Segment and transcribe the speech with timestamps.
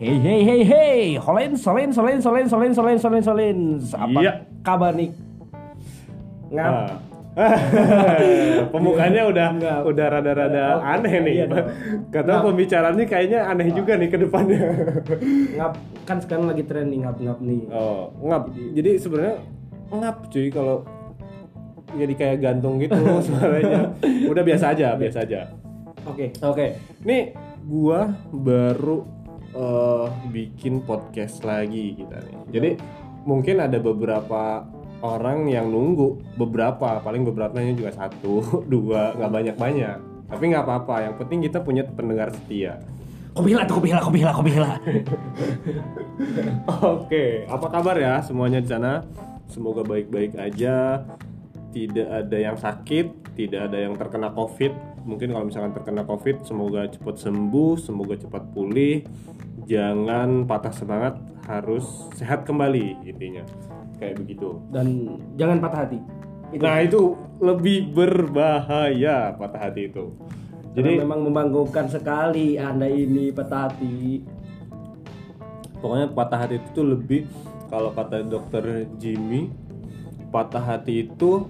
[0.00, 3.58] Hey hey hey hey, Holen, Solen, Solen, Solen, Solen, Solen, Solen, Solen.
[3.92, 4.32] Apa Iya.
[4.64, 5.12] kabar nih?
[6.48, 6.72] Ngap.
[6.72, 6.90] Ah.
[8.72, 9.78] Pembukaannya udah Enggak.
[9.84, 11.34] udah rada-rada Oke, aneh nih.
[11.36, 11.46] iya.
[12.08, 12.42] Kata Ngap.
[12.42, 14.60] pembicaraannya kayaknya aneh juga nih ke depannya.
[15.60, 15.72] Ngap
[16.02, 17.60] kan sekarang lagi trending ngap-ngap nih.
[17.68, 18.48] Oh, ngap.
[18.56, 19.36] Jadi sebenarnya
[19.92, 20.76] ngap cuy kalau
[21.92, 22.96] jadi kayak gantung gitu
[23.28, 23.92] suaranya.
[24.26, 25.52] Udah biasa aja, biasa aja.
[26.08, 26.32] Oke.
[26.40, 26.66] Oke,
[27.04, 29.04] nih gua baru
[29.54, 32.36] eh, bikin podcast lagi kita nih.
[32.50, 32.70] Jadi
[33.24, 34.64] mungkin ada beberapa
[35.00, 38.42] orang yang nunggu beberapa, paling beberapa juga satu,
[38.72, 39.98] dua, nggak banyak banyak.
[40.30, 41.10] Tapi nggak apa-apa.
[41.10, 42.78] Yang penting kita punya pendengar setia.
[43.30, 44.70] Kubila tuh kubila, kubila, kubila.
[46.98, 49.06] Oke, apa kabar ya semuanya di sana?
[49.46, 51.06] Semoga baik-baik aja.
[51.70, 55.06] Tidak ada yang sakit, tidak ada yang terkena COVID.
[55.06, 59.06] Mungkin kalau misalkan terkena COVID, semoga cepat sembuh, semoga cepat pulih.
[59.70, 61.14] Jangan patah semangat,
[61.46, 61.86] harus
[62.18, 63.46] sehat kembali intinya.
[64.02, 64.58] Kayak begitu.
[64.74, 65.98] Dan jangan patah hati.
[66.50, 66.62] Itu.
[66.66, 67.00] Nah, itu
[67.38, 70.10] lebih berbahaya patah hati itu.
[70.74, 74.22] Jadi Jadi memang membanggakan sekali Anda ini patah hati.
[75.80, 77.24] pokoknya patah hati itu tuh lebih
[77.72, 79.48] kalau kata dokter Jimmy
[80.28, 81.48] patah hati itu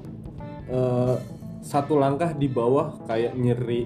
[0.70, 1.16] eh,
[1.60, 3.84] satu langkah di bawah kayak nyeri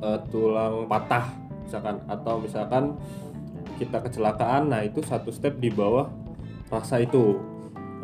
[0.00, 1.26] eh, tulang patah
[1.66, 2.84] misalkan atau misalkan
[3.80, 6.12] kita kecelakaan nah itu satu step di bawah
[6.70, 7.40] rasa itu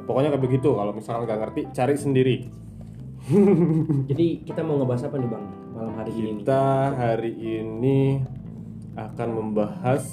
[0.09, 2.39] pokoknya kayak begitu kalau misalkan nggak ngerti cari sendiri
[4.11, 6.31] Jadi kita mau ngebahas apa nih Bang malam hari ini?
[6.31, 6.37] nih?
[6.47, 8.01] kita hari ini
[8.95, 10.05] akan membahas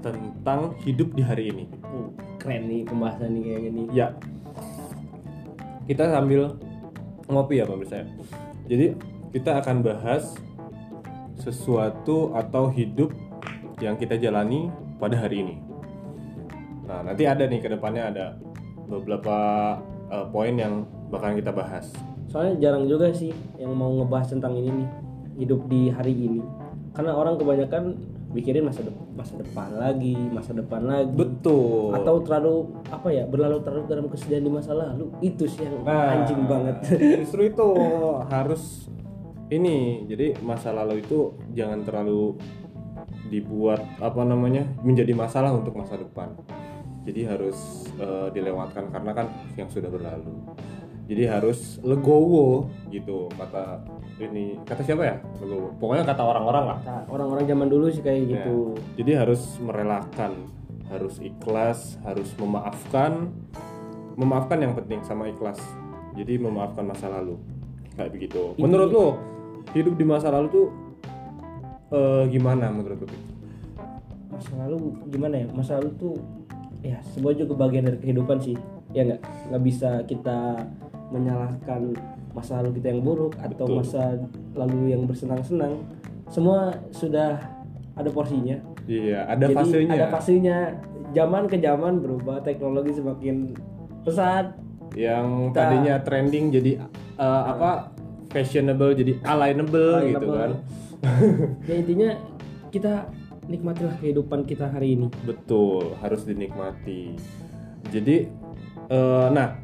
[0.00, 2.06] tentang hidup di hari ini Uh,
[2.38, 3.86] keren nih pembahasan nih kayaknya nih.
[3.90, 4.08] Ya.
[5.90, 6.54] Kita sambil
[7.26, 8.06] ngopi ya pemirsa.
[8.70, 8.94] Jadi
[9.34, 10.38] kita akan bahas
[11.34, 13.10] sesuatu atau hidup
[13.82, 14.70] yang kita jalani
[15.02, 15.58] pada hari ini.
[16.86, 18.38] Nah, nanti ada nih ke depannya ada
[18.86, 19.38] beberapa
[20.14, 21.90] eh, poin yang bakalan kita bahas.
[22.30, 24.88] Soalnya jarang juga sih yang mau ngebahas tentang ini nih
[25.42, 26.38] hidup di hari ini.
[26.94, 27.98] Karena orang kebanyakan
[28.30, 31.14] mikirin masa depan, masa depan lagi, masa depan lagi.
[31.14, 31.94] Betul.
[31.98, 32.54] Atau terlalu
[32.86, 35.10] apa ya berlarut-larut dalam kesedihan di masa lalu.
[35.18, 36.76] Itu sih yang Nah, anjing banget.
[37.26, 37.68] Justru itu
[38.30, 38.86] harus
[39.50, 40.06] ini.
[40.06, 42.38] Jadi masa lalu itu jangan terlalu
[43.30, 46.34] dibuat apa namanya menjadi masalah untuk masa depan.
[47.02, 49.26] Jadi harus eh, dilewatkan karena kan
[49.58, 50.34] yang sudah berlalu.
[51.10, 53.82] Jadi harus legowo gitu kata
[54.22, 55.74] ini kata siapa ya legowo.
[55.82, 56.78] Pokoknya kata orang-orang lah.
[57.10, 58.28] Orang-orang zaman dulu sih kayak Ya.
[58.38, 58.78] gitu.
[58.94, 60.46] Jadi harus merelakan,
[60.86, 63.26] harus ikhlas, harus memaafkan,
[64.14, 65.58] memaafkan yang penting sama ikhlas.
[66.14, 67.42] Jadi memaafkan masa lalu,
[67.98, 68.54] kayak begitu.
[68.54, 69.06] Ini- Menurut lo
[69.74, 70.66] hidup di masa lalu tuh
[71.90, 73.08] eh, gimana menurut lo?
[74.30, 75.46] Masa lalu gimana ya?
[75.50, 76.14] Masa lalu tuh
[76.86, 78.54] ya sebuah juga bagian dari kehidupan sih.
[78.94, 79.20] Ya nggak
[79.50, 80.38] nggak bisa kita
[81.10, 81.94] menyalahkan
[82.30, 83.76] masa lalu kita yang buruk atau Betul.
[83.82, 84.02] masa
[84.54, 85.82] lalu yang bersenang-senang.
[86.30, 87.42] Semua sudah
[87.98, 88.56] ada porsinya.
[88.86, 89.92] Iya, ada Jadi fasenya.
[89.94, 90.58] ada fasenya.
[91.10, 93.58] Zaman ke zaman berubah, teknologi semakin
[94.06, 94.54] pesat.
[94.94, 96.72] Yang Kita- tadinya trending jadi
[97.18, 97.90] eh, apa?
[98.30, 100.50] fashionable jadi alienable, gitu kan.
[101.68, 102.10] Ya intinya
[102.70, 103.10] kita
[103.50, 105.10] nikmatilah kehidupan kita hari ini.
[105.26, 107.18] Betul, harus dinikmati.
[107.90, 108.30] Jadi,
[108.86, 109.58] eh, nah,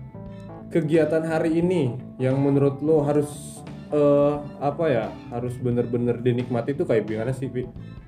[0.72, 5.06] kegiatan hari ini yang menurut lo harus eh, apa ya?
[5.30, 7.66] Harus bener-bener dinikmati itu kayak gimana sih, Pi?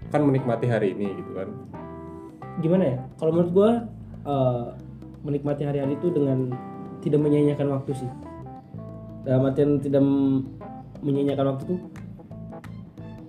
[0.09, 1.51] Kan menikmati hari ini gitu kan?
[2.59, 3.71] gimana ya kalau menurut gua
[4.27, 4.65] eh,
[5.23, 6.51] menikmati hari-hari itu dengan
[6.99, 8.11] tidak menyia-nyiakan waktu sih
[9.23, 10.43] dalam artian tidak m-
[10.99, 11.79] menyia-nyiakan waktu tuh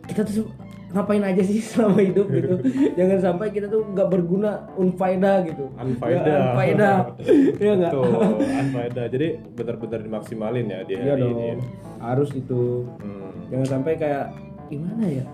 [0.09, 0.49] kita tuh
[0.89, 2.55] ngapain aja sih selama hidup gitu
[2.97, 6.25] jangan sampai kita tuh nggak berguna unfaedah gitu Unfaedah.
[6.25, 6.95] Ya, unfaedah
[7.61, 9.05] ya nggak unfaedah.
[9.07, 11.45] Jadi benar-benar dimaksimalin ya di iya hari dong ini.
[11.45, 11.55] ya.
[12.01, 13.29] harus itu Hmm.
[13.47, 14.25] jangan sampai kayak
[14.65, 15.25] gimana ya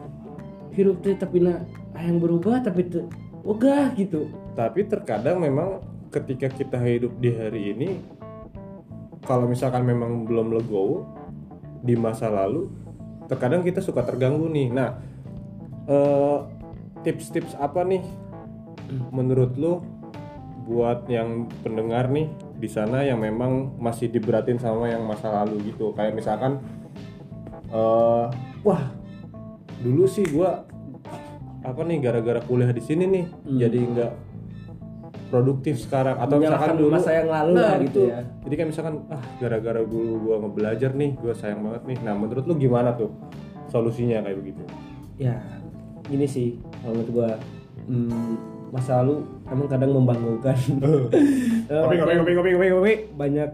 [0.71, 1.59] hidup tuh tapi nah
[1.97, 3.07] yang berubah tapi tuh
[3.41, 7.99] wegah gitu Tapi terkadang memang ketika kita hidup di hari ini,
[9.21, 11.03] kalau misalkan memang belum legowo
[11.81, 12.71] di masa lalu,
[13.25, 14.71] terkadang kita suka terganggu nih.
[14.71, 14.95] Nah,
[15.85, 16.37] eh,
[17.01, 18.01] tips-tips apa nih
[19.09, 19.81] menurut lo
[20.65, 22.25] buat yang pendengar nih
[22.57, 25.93] di sana yang memang masih diberatin sama yang masa lalu gitu?
[25.93, 26.57] Kayak misalkan,
[27.69, 28.25] eh,
[28.61, 28.83] wah
[29.77, 30.65] dulu sih gua
[31.61, 33.57] apa nih gara-gara kuliah di sini nih Hmm.
[33.57, 34.11] jadi nggak
[35.29, 38.21] produktif sekarang atau misalkan Menyalahkan dulu masa yang lalu lah gitu ya.
[38.45, 42.45] jadi kan misalkan ah gara-gara dulu gua ngebelajar nih gua sayang banget nih nah menurut
[42.45, 43.09] lu gimana tuh
[43.67, 44.61] solusinya kayak begitu
[45.17, 45.41] ya
[46.09, 47.31] gini sih kalau menurut gua.
[47.85, 50.57] Hmm, masa lalu emang kadang membanggakan.
[51.69, 53.49] Dalam kopi kopi artian kopi kopi kopi kopi banyak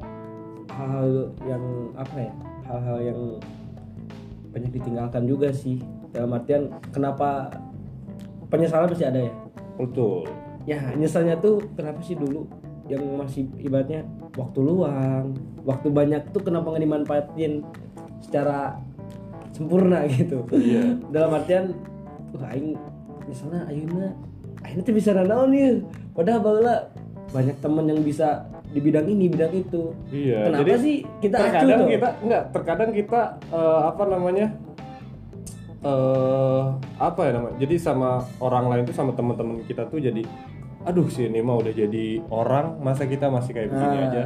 [0.71, 1.07] hal
[1.43, 1.63] yang
[1.99, 2.33] apa ya
[2.65, 3.19] hal-hal yang
[4.55, 5.83] banyak ditinggalkan juga sih.
[6.11, 7.51] Dalam artian kenapa
[8.51, 9.33] penyesalan pasti ada ya?
[9.79, 10.27] Betul.
[10.67, 12.47] Ya nyesalnya tuh kenapa sih dulu
[12.91, 14.03] yang masih ibaratnya
[14.35, 15.31] waktu luang
[15.63, 17.63] waktu banyak tuh kenapa nggak dimanfaatin
[18.19, 18.79] secara
[19.55, 20.43] sempurna gitu?
[20.51, 20.99] Iya.
[21.11, 21.71] dalam artian
[22.35, 22.75] wah aing
[23.25, 24.09] misalnya ayeuna
[24.63, 25.69] ayeuna tuh bisa nanaon ya
[26.13, 26.75] padahal baheula
[27.31, 29.91] banyak temen yang bisa di bidang ini bidang itu.
[30.11, 31.87] Iya, kenapa jadi sih kita terkadang tuh?
[31.91, 34.47] kita enggak terkadang kita eh, apa namanya
[35.81, 36.63] eh
[37.01, 40.21] apa ya namanya jadi sama orang lain tuh sama teman-teman kita tuh jadi
[40.85, 44.05] aduh sih ini mah udah jadi orang masa kita masih kayak begini Ah.
[44.07, 44.23] aja?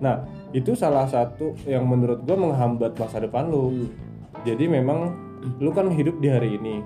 [0.00, 0.14] Nah
[0.50, 3.68] itu salah satu yang menurut gua menghambat masa depan lu.
[3.68, 3.88] Hmm.
[4.44, 5.12] jadi memang
[5.56, 6.80] lu kan hidup di hari ini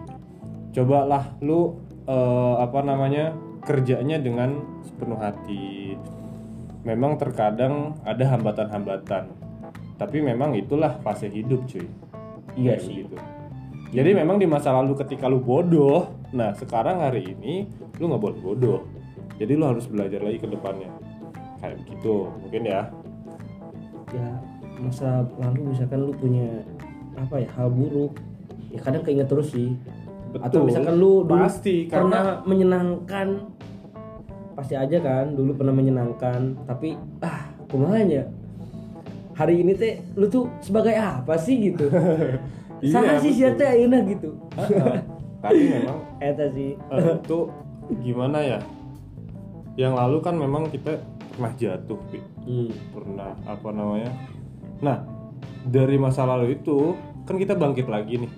[0.79, 1.75] cobalah lu
[2.07, 3.35] eh, apa namanya
[3.67, 5.99] kerjanya dengan sepenuh hati.
[6.87, 9.49] Memang terkadang ada hambatan-hambatan
[9.99, 11.83] tapi memang itulah fase hidup cuy.
[12.55, 12.95] Iya Kayak sih.
[13.03, 13.17] begitu.
[13.89, 17.67] jadi memang di masa lalu ketika lu bodoh nah sekarang hari ini
[17.99, 18.81] lu nggak boleh bodoh.
[19.39, 20.91] Jadi lu harus belajar lagi ke depannya.
[21.59, 22.83] Kayak begitu mungkin ya.
[24.15, 24.29] Ya
[24.79, 26.63] masa lalu misalkan lu punya
[27.19, 28.15] apa ya hal buruk
[28.71, 29.75] ya kadang keinget terus sih
[30.37, 30.67] atau Betul.
[30.69, 33.29] misalkan lu dulu Pasti, pernah menyenangkan
[34.53, 38.27] pasti aja kan dulu pernah menyenangkan tapi ah kumanya
[39.39, 41.87] hari ini teh lu tuh sebagai apa sih gitu?
[42.79, 44.39] Iya, sama sih sia teh ayeuna gitu.
[45.43, 45.99] Tapi memang
[46.31, 46.79] eta sih.
[46.79, 47.51] Eh, itu
[48.07, 48.63] gimana ya?
[49.75, 51.03] Yang lalu kan memang kita
[51.35, 52.23] pernah jatuh Pi.
[52.23, 52.95] hmm.
[52.95, 54.15] pernah apa namanya?
[54.79, 55.03] Nah
[55.67, 56.95] dari masa lalu itu
[57.27, 58.31] kan kita bangkit lagi nih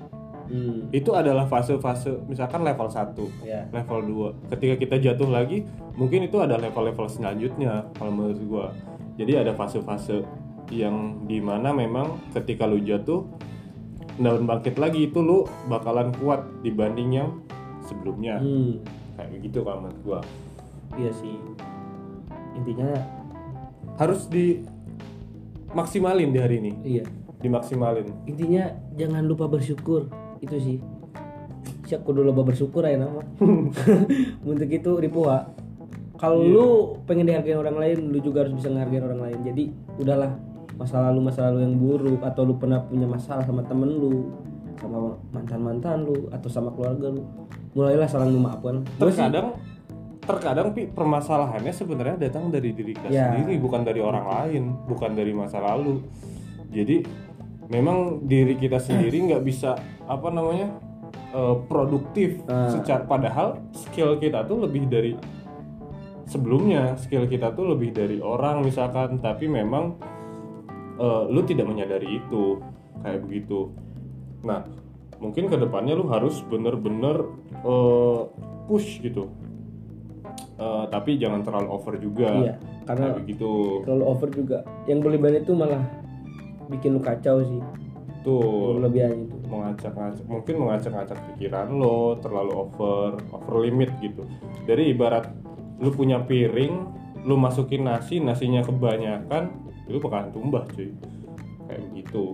[0.51, 0.91] Hmm.
[0.91, 3.15] itu adalah fase-fase misalkan level 1
[3.47, 3.71] ya.
[3.71, 5.63] level 2 ketika kita jatuh lagi
[5.95, 8.67] mungkin itu ada level-level selanjutnya kalau menurut gua.
[9.21, 10.25] Jadi ada fase-fase
[10.73, 13.29] yang di mana memang ketika lu jatuh
[14.17, 17.31] dan bangkit lagi itu lu bakalan kuat dibanding yang
[17.85, 18.41] sebelumnya.
[18.41, 18.81] Hmm.
[19.21, 20.21] kayak begitu kalau menurut gua.
[20.97, 21.37] Iya sih.
[22.57, 22.97] Intinya
[24.01, 24.65] harus di
[25.77, 26.73] maksimalin di hari ini.
[26.81, 27.05] Iya.
[27.45, 28.09] Dimaksimalin.
[28.25, 30.09] Intinya jangan lupa bersyukur
[30.41, 30.77] itu sih.
[31.85, 33.23] Siap kudu lupa bersyukur aja nama.
[34.47, 35.47] Untuk itu ripuha
[36.17, 36.53] kalau Iya.
[36.53, 36.67] lu
[37.05, 39.39] pengen dihargain orang lain lu juga harus bisa ngehargain orang lain.
[39.43, 39.65] Jadi
[39.97, 40.33] udahlah.
[40.77, 44.33] Masa lalu masa lalu yang buruk atau lu pernah punya masalah sama temen lu
[44.77, 47.21] sama mantan mantan lu atau sama keluarga lu.
[47.73, 49.61] Mulailah saling memaafkan sih- terkadang
[50.21, 53.29] terkadang pi permasalahannya sebenarnya datang dari diri kita Ya.
[53.29, 56.01] sendiri bukan dari orang lain bukan dari masa lalu.
[56.71, 57.03] Jadi
[57.71, 60.75] memang diri kita sendiri nggak bisa apa namanya
[61.31, 62.67] eh, produktif Ah.
[62.69, 65.15] secara padahal skill kita tuh lebih dari
[66.27, 66.95] sebelumnya.
[66.95, 69.95] Skill kita tuh lebih dari orang misalkan tapi memang
[70.99, 72.59] eh, lu tidak menyadari itu
[73.01, 73.71] kayak begitu.
[74.43, 74.67] Nah
[75.21, 77.23] mungkin ke depannya lu harus bener-bener
[77.63, 78.21] eh,
[78.67, 79.31] push gitu.
[80.61, 82.29] Eh, tapi jangan terlalu over juga.
[82.35, 83.81] Iya karena begitu.
[83.87, 84.59] terlalu over juga.
[84.85, 85.83] Yang berlebihan itu malah
[86.71, 87.61] bikin lu kacau sih.
[88.23, 89.37] Tuh berlebihan itu.
[89.51, 94.23] Mengacak-ngacak mungkin mengacak-ngacak pikiran lo terlalu over over limit gitu.
[94.65, 95.27] Dari ibarat
[95.83, 99.51] lu punya piring lu masukin nasi nasinya kebanyakan
[99.91, 100.95] itu bakalan tumbah cuy.
[101.67, 102.25] Kayak begitu.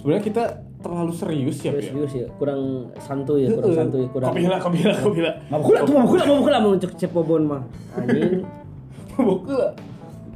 [0.00, 0.44] Sebenarnya kita
[0.76, 1.90] terlalu serius ya serius ya?
[1.90, 2.62] Serius ya kurang
[3.02, 5.30] santuy ya kurang santuy kurang Kobila, kobila, kobila.
[5.50, 7.62] mabuk lah tuh mabuk lah mabuk lah mau cek cek pobon mah.
[7.98, 8.46] Anjing.
[9.26, 9.72] Buka.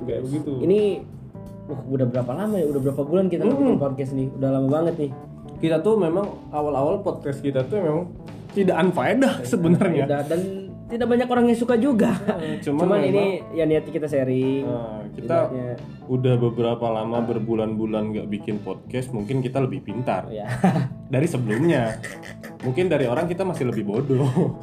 [0.01, 0.53] Kayak begitu.
[0.65, 0.81] ini
[1.71, 3.79] uh, udah berapa lama ya udah berapa bulan kita Hmm.
[3.79, 5.11] podcast nih udah lama banget nih
[5.59, 8.05] kita tuh memang awal-awal podcast kita tuh memang
[8.51, 10.05] tidak unfaedah sebenarnya.
[10.27, 10.41] Dan
[10.91, 12.19] tidak banyak orang yang suka juga
[12.59, 13.25] Cuman cuman, memang- ini
[13.55, 15.69] ya niatnya kita sharing Nah, kita Ibaratnya,
[16.09, 20.51] udah beberapa lama berbulan-bulan nggak bikin podcast, mungkin kita lebih pintar ya
[21.15, 21.95] dari sebelumnya.
[22.61, 24.59] Mungkin dari orang kita masih lebih bodoh.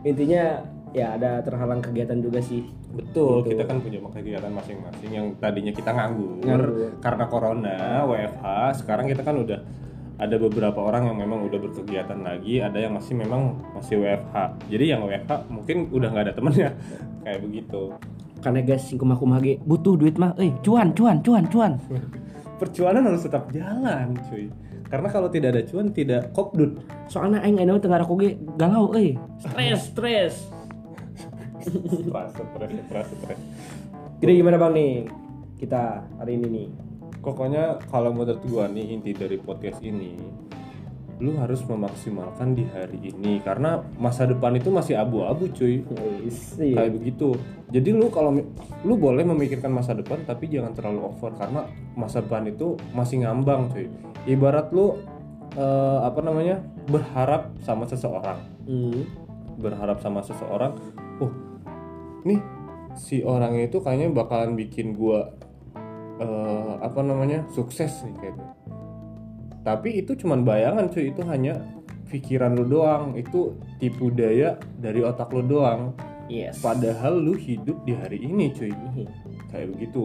[0.00, 3.54] intinya ya ada terhalang kegiatan juga sih Betul, Gitu.
[3.54, 6.98] kita kan punya kegiatan masing-masing yang tadinya kita nganggur, Nganggur.
[6.98, 8.46] karena corona, WFH.
[8.74, 9.60] Sekarang kita kan udah
[10.18, 14.36] ada beberapa orang yang memang udah berkegiatan lagi, ada yang masih memang masih WFH.
[14.66, 16.70] Jadi yang WFH mungkin udah nggak ada temennya,
[17.22, 17.92] kayak begitu.
[18.38, 21.72] karena guys singkumah kumah ge butuh duit mah eh cuan cuan cuan cuan
[22.62, 24.50] Perjuangan harus tetap jalan, cuy.
[24.88, 26.80] Karena kalau tidak ada cuan, tidak kopdut.
[27.06, 30.34] soalnya aing enak tengah ge galau eh stres stres
[31.68, 33.40] Stres, stres, stres, stres.
[34.24, 34.92] jadi gimana bang nih?
[35.58, 35.82] Kita
[36.16, 36.68] hari ini nih.
[37.20, 40.16] Pokoknya kalau menurut gua nih inti dari podcast ini
[41.18, 43.42] lu harus memaksimalkan di hari ini.
[43.42, 45.82] Karena masa depan itu masih abu-abu cuy.
[45.82, 46.78] Iya.
[46.78, 47.34] kayak begitu.
[47.74, 48.38] Jadi lu kalau
[48.86, 51.34] lu boleh memikirkan masa depan tapi jangan terlalu over.
[51.34, 51.66] Karena
[51.98, 53.90] masa depan itu masih ngambang cuy.
[54.30, 54.94] Ibarat lu
[55.58, 58.38] eh, apa namanya berharap sama seseorang.
[58.68, 59.02] Hmm.
[59.58, 60.78] berharap sama seseorang
[61.18, 61.47] oh
[62.26, 62.40] nih
[62.98, 65.30] si orangnya itu kayaknya bakalan bikin gua
[66.18, 68.44] eh, apa namanya sukses nih kayak gitu.
[69.62, 71.60] tapi itu cuman bayangan cuy itu hanya
[72.08, 75.94] pikiran lu doang itu tipu daya dari otak lu doang
[76.28, 76.60] Yes.
[76.60, 79.08] padahal lu hidup di hari ini cuy Iya.
[79.48, 80.04] kayak begitu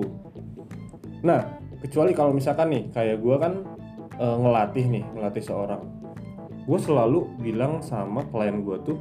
[1.19, 3.53] nah kecuali kalau misalkan nih kayak gua kan
[4.19, 5.83] eh, ngelatih nih ngelatih seorang
[6.63, 8.97] gue selalu bilang sama klien gue tuh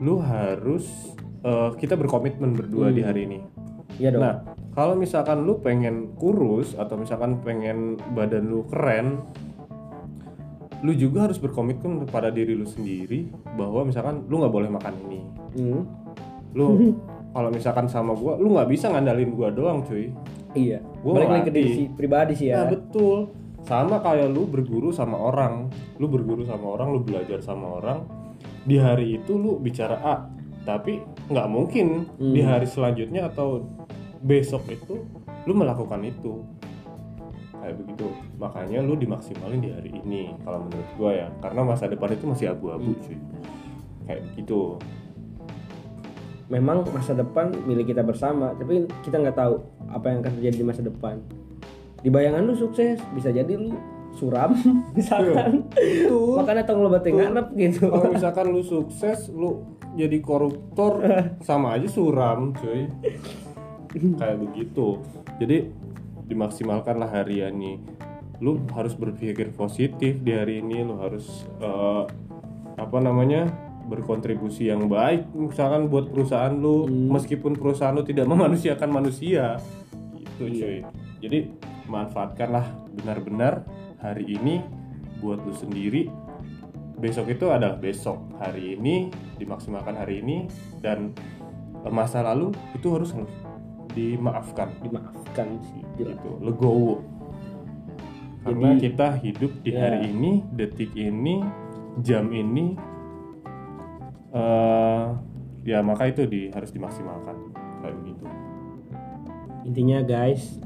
[0.00, 3.08] lu harus eh, kita berkomitmen berdua di Hmm.
[3.08, 3.38] hari ini
[3.96, 4.20] Iya dong.
[4.20, 4.34] nah
[4.72, 7.78] kalau misalkan lu pengen kurus atau misalkan pengen
[8.12, 9.22] badan lu keren
[10.78, 15.20] lu juga harus berkomitmen kepada diri lu sendiri bahwa misalkan lu nggak boleh makan ini
[15.56, 15.82] Hmm.
[16.52, 16.66] lu
[17.34, 20.14] kalau misalkan sama gua lu nggak bisa ngandalin gua doang cuy
[20.48, 20.80] Iya.
[21.04, 22.64] Gua Balik lagi ke diri si- pribadi sih ya.
[22.64, 23.30] nah betul
[23.60, 28.00] sama kayak lu berguru sama orang lu berguru sama orang lu belajar sama orang
[28.64, 30.16] di hari itu lu bicara A
[30.68, 31.00] tapi
[31.32, 32.36] nggak mungkin Hmm.
[32.36, 33.64] di hari selanjutnya atau
[34.20, 35.00] besok itu
[35.48, 36.44] lu melakukan itu
[37.56, 42.12] kayak begitu makanya lu dimaksimalin di hari ini kalau menurut gua ya karena masa depan
[42.12, 43.00] itu masih abu-abu Hmm.
[43.00, 43.18] cuy
[44.04, 44.76] kayak begitu
[46.48, 49.60] Memang masa depan milik kita bersama, tapi kita nggak tahu
[49.92, 51.20] apa yang akan terjadi di masa depan.
[52.00, 53.76] Di bayangan lu sukses, bisa jadi lu
[54.18, 54.50] suram
[54.98, 55.70] misalkan.
[55.70, 56.42] Betul.
[56.42, 57.86] Makan atau ngelobatin ngarep gitu.
[57.86, 59.62] kalau misalkan lu sukses lu
[59.94, 60.98] jadi koruptor
[61.48, 62.90] sama aja suram cuy
[63.88, 65.00] kayak begitu
[65.38, 65.70] jadi
[66.28, 67.80] dimaksimalkanlah harian nih
[68.38, 71.26] lu harus berpikir positif di hari ini lu harus
[71.58, 72.04] eh,
[72.76, 73.48] apa namanya
[73.88, 77.08] berkontribusi yang baik misalkan buat perusahaan lu Hmm.
[77.10, 79.56] meskipun perusahaan lu tidak memanusiakan manusia
[80.14, 80.60] gitu Iya.
[80.60, 80.78] cuy
[81.18, 81.38] jadi
[81.88, 83.64] manfaatkanlah benar-benar
[83.98, 84.62] hari ini
[85.18, 86.06] buat lu sendiri
[86.98, 90.46] besok itu adalah besok hari ini dimaksimalkan hari ini
[90.78, 91.14] dan
[91.88, 93.14] masa lalu itu harus
[93.92, 95.82] dimaafkan Dimaafkan sih.
[95.96, 97.02] gitu legowo
[98.42, 99.78] karena Jadi- kita hidup di Ya.
[99.82, 101.42] hari ini detik ini
[102.00, 102.78] jam ini
[104.30, 105.04] eh
[105.64, 107.36] ya maka itu di harus dimaksimalkan
[107.80, 108.24] kayak begitu
[109.60, 110.56] Intinya guys,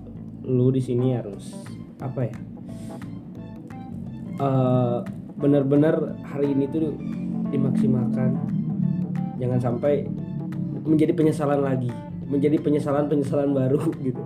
[0.43, 1.59] lu di sini harus
[1.99, 2.37] apa ya?
[4.41, 4.99] Eh,
[5.37, 6.97] benar-benar hari ini tuh
[7.53, 8.39] dimaksimalkan.
[9.37, 10.07] Jangan sampai
[10.87, 11.91] menjadi penyesalan lagi,
[12.31, 14.23] menjadi penyesalan-penyesalan baru gitu.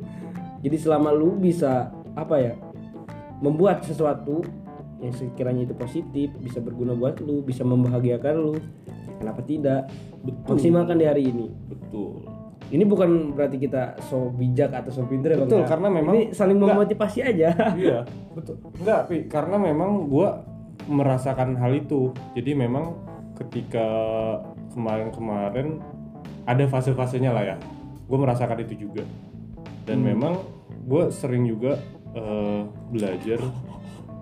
[0.63, 2.55] Jadi selama lu bisa apa ya?
[3.37, 4.41] membuat sesuatu
[4.97, 8.57] yang sekiranya itu positif, bisa berguna buat lu, bisa membahagiakan lu.
[9.21, 9.93] Kenapa tidak?
[10.25, 11.53] betul Maksimalkan di hari ini.
[11.69, 12.25] betul
[12.67, 15.69] Ini bukan berarti kita so bijak atau so pinter ya Betul, ya.
[15.69, 16.75] karena memang- ini saling Enggak.
[16.75, 17.55] memotivasi aja.
[17.79, 20.43] iya betul enggak Pi, karena memang gua
[20.85, 22.95] merasakan hal itu jadi memang
[23.35, 23.87] ketika
[24.71, 25.81] kemarin-kemarin
[26.45, 27.57] ada fase-fasenya lah ya
[28.03, 29.03] gue merasakan itu juga
[29.83, 30.07] dan Hmm.
[30.07, 30.35] memang
[30.85, 31.75] gue sering juga
[32.13, 33.41] eh, belajar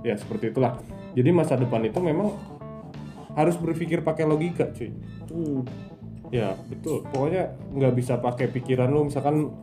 [0.00, 0.78] ya seperti itulah
[1.12, 2.32] jadi masa depan itu memang
[3.32, 4.88] harus berpikir pakai logika cuy
[5.26, 5.66] Hmm.
[6.34, 7.06] Ya betul.
[7.14, 9.54] Pokoknya nggak bisa pakai pikiran lu misalkan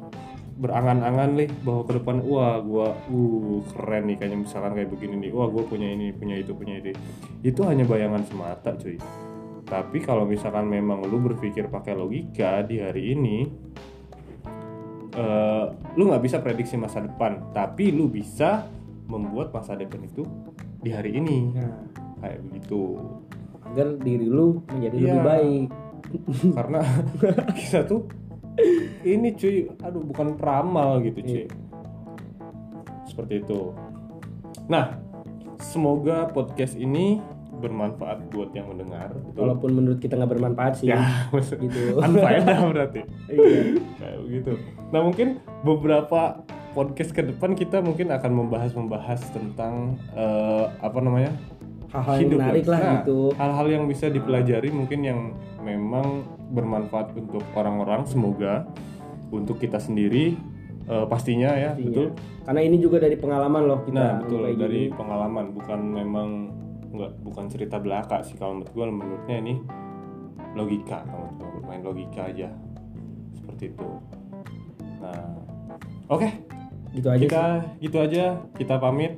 [0.56, 5.32] berangan-angan nih bahwa ke depan wah gua uh keren nih kayaknya misalkan kayak begini nih.
[5.36, 6.96] Wah gua punya ini punya itu punya itu.
[7.44, 8.96] Itu hanya bayangan semata cuy.
[9.68, 13.38] Tapi kalau misalkan memang lu berpikir pakai logika di hari ini
[15.12, 15.66] eh,
[16.00, 17.52] lu nggak bisa prediksi masa depan.
[17.52, 18.64] Tapi lu bisa
[19.12, 20.24] membuat masa depan itu
[20.80, 21.52] di hari ini.
[21.52, 21.84] Nah,
[22.24, 22.96] kayak begitu.
[23.68, 25.04] Agar diri lu menjadi Iya.
[25.04, 25.70] lebih baik.
[26.58, 26.80] karena
[27.60, 28.08] kita tuh
[29.02, 31.46] ini cuy aduh bukan peramal gitu cuy
[33.06, 33.74] seperti itu
[34.66, 34.98] nah
[35.58, 37.20] semoga podcast ini
[37.52, 40.90] bermanfaat buat yang mendengar betul Walaupun menurut kita nggak bermanfaat sih.
[40.90, 40.98] ya
[41.62, 41.94] Gitu.
[41.94, 43.78] unfaedah berarti Iya.
[44.02, 44.52] kayak begitu
[44.90, 45.28] nah mungkin
[45.62, 46.42] beberapa
[46.72, 51.36] podcast ke depan kita mungkin akan membahas membahas tentang eh, apa namanya
[51.92, 53.20] Hal-hal yang menarik lah Nah, gitu.
[53.36, 55.20] hal-hal yang bisa dipelajari mungkin yang
[55.62, 58.68] memang bermanfaat untuk orang-orang semoga
[59.32, 60.36] untuk kita sendiri
[60.86, 61.88] eh, pastinya ya Pastinya.
[61.88, 62.08] betul
[62.42, 63.96] Karena ini juga dari pengalaman loh kita.
[63.96, 64.98] nah betul dari gini.
[64.98, 66.28] pengalaman bukan memang
[66.92, 69.54] nggak bukan cerita belaka sih kalau menurut gue menurutnya ini
[70.52, 72.52] logika kalau menurut main logika aja
[73.32, 73.90] seperti itu
[75.00, 75.32] nah
[76.12, 76.28] oke
[76.92, 77.88] gitu aja kita sih.
[77.88, 78.24] gitu aja
[78.58, 79.16] kita pamit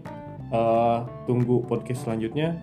[0.53, 2.61] Eh, tunggu podcast selanjutnya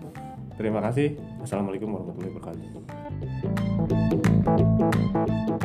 [0.55, 1.19] Terima kasih.
[1.43, 3.70] Assalamualaikum warahmatullahi wabarakatuh.
[4.81, 5.60] Thank you.